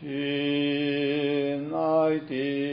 [0.00, 0.06] 亲
[1.74, 2.67] 爱的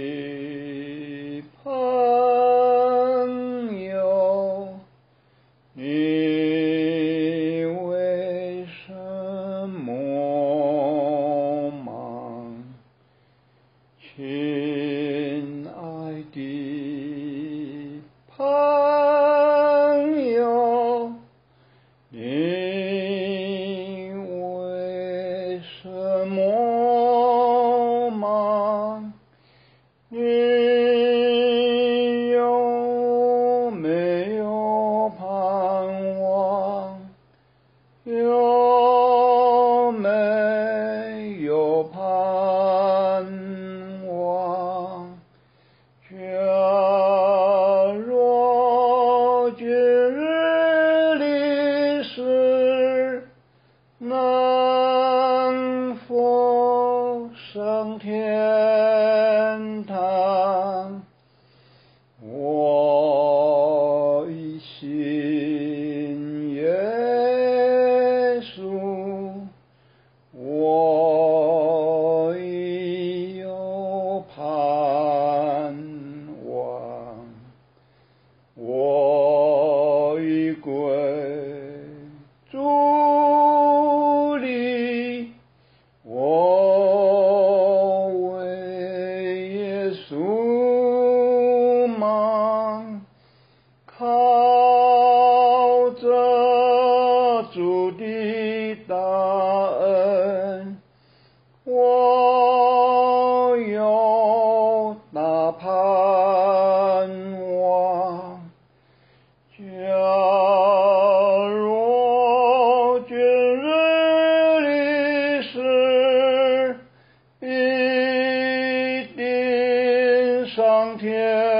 [120.55, 121.54] 上天。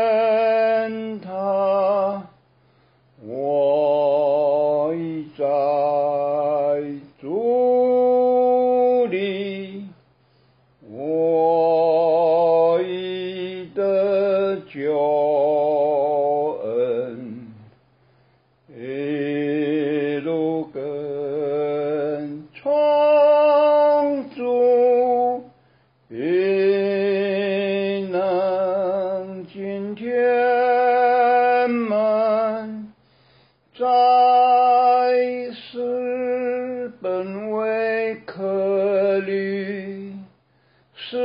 [37.05, 40.11] 本为客旅，
[40.95, 41.19] 是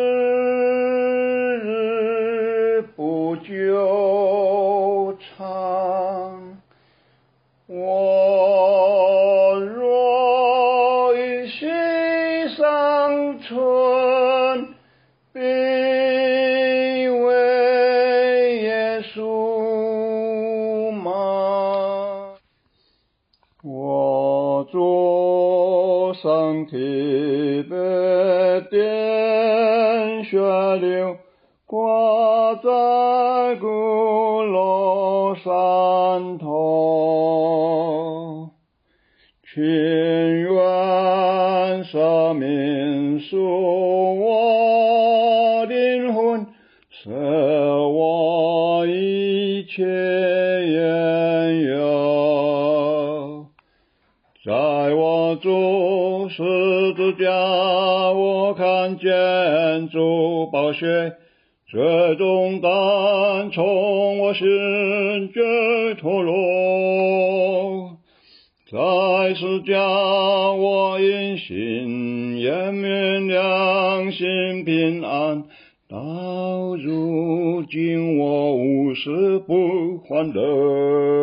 [1.57, 6.59] 日不久长。
[7.67, 11.67] 我若一心
[12.51, 13.80] 上春，
[26.23, 27.75] 上提杯
[28.71, 30.37] 点血
[30.77, 31.17] 流，
[31.65, 38.51] 挂在鼓楼山头，
[39.51, 46.47] 情愿舍命赎我灵魂，
[46.91, 47.11] 舍
[47.89, 53.47] 我一切缘由。
[54.43, 54.55] 在
[54.95, 55.51] 我主
[56.31, 57.29] 十字架，
[58.13, 61.15] 我看见主宝血，
[61.69, 65.43] 最终当从我心间
[66.01, 67.99] 脱落。
[68.71, 75.43] 在世间我因信验明良心平安，
[75.89, 81.20] 到如今我无事不欢乐。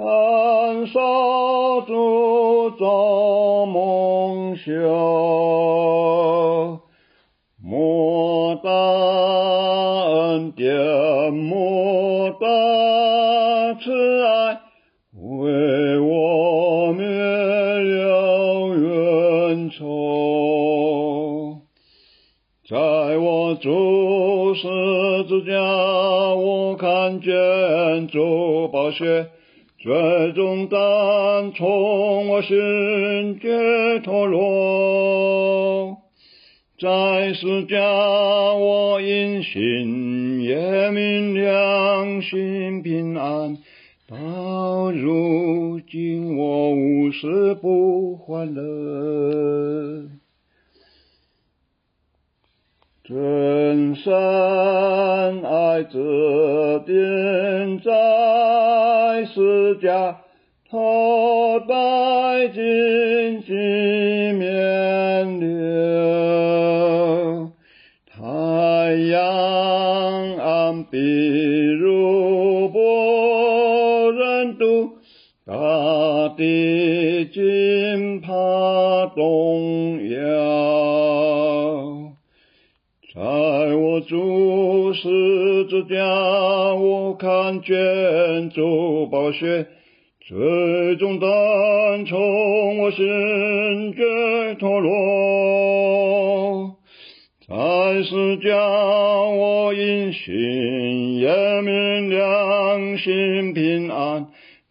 [0.00, 4.72] 深，感受主造蒙羞，
[7.62, 10.74] 莫大恩典，
[11.34, 12.46] 莫大
[13.74, 14.60] 慈爱，
[15.12, 21.58] 为我灭了冤仇。
[22.68, 22.78] 在
[23.18, 24.62] 我主十
[25.24, 25.52] 字架，
[26.36, 29.26] 我看见主宝血，
[29.82, 35.96] 最终当从我心解脱落。
[36.78, 37.80] 在世间
[38.60, 43.56] 我因信也明良心平安。
[44.06, 50.10] 到如今我无事不欢乐，
[53.04, 54.12] 真善
[55.42, 56.96] 爱这点
[70.92, 70.98] 阳
[74.20, 74.90] 安蔽。
[75.46, 78.30] 大地惊怕
[79.16, 80.20] 动摇，
[83.12, 83.20] 在
[83.74, 89.66] 我注视之下，我看见主宝血，
[90.20, 94.90] 最终单从我心间脱落，
[97.50, 97.56] 在
[98.04, 104.28] 十架我因信耶名良心平安。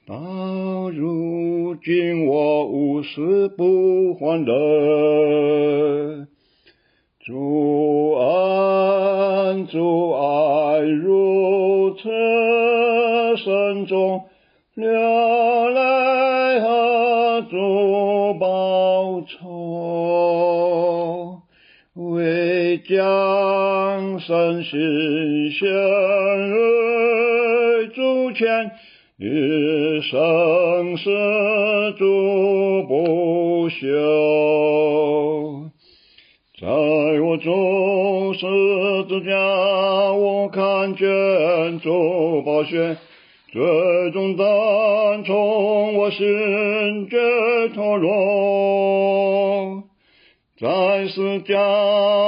[0.08, 6.26] 到如今我无事不欢乐，
[7.20, 12.08] 主恩主爱如此
[13.44, 14.24] 深重，
[14.76, 19.59] 流泪和主报仇，
[22.90, 25.70] 将身心献
[26.50, 28.72] 于主前。
[29.20, 31.04] 一生是
[32.00, 33.86] 主不休，
[36.60, 38.48] 在我主十
[39.08, 39.38] 字架，
[40.14, 42.98] 我看见主宝血，
[43.52, 43.62] 最
[44.12, 47.20] 终单从我心间
[47.76, 49.59] 脱落，
[50.60, 51.58] 在世家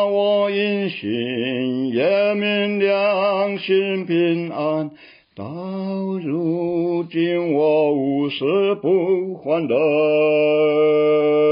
[0.06, 4.92] 我因信也明良心平安。
[5.36, 5.44] 到
[6.24, 11.51] 如今我无事不欢乐。